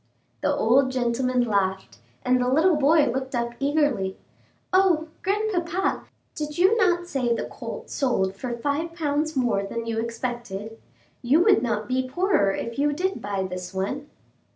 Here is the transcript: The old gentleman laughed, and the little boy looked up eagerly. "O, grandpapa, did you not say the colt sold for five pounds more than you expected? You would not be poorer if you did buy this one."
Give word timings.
The 0.41 0.51
old 0.51 0.91
gentleman 0.91 1.41
laughed, 1.43 1.99
and 2.25 2.41
the 2.41 2.47
little 2.47 2.75
boy 2.75 3.05
looked 3.05 3.35
up 3.35 3.53
eagerly. 3.59 4.17
"O, 4.73 5.09
grandpapa, 5.21 6.05
did 6.33 6.57
you 6.57 6.75
not 6.75 7.05
say 7.05 7.35
the 7.35 7.43
colt 7.45 7.91
sold 7.91 8.35
for 8.35 8.57
five 8.57 8.95
pounds 8.95 9.35
more 9.35 9.61
than 9.61 9.85
you 9.85 9.99
expected? 9.99 10.79
You 11.21 11.43
would 11.43 11.61
not 11.61 11.87
be 11.87 12.09
poorer 12.09 12.51
if 12.51 12.79
you 12.79 12.93
did 12.93 13.21
buy 13.21 13.43
this 13.43 13.75
one." 13.75 14.09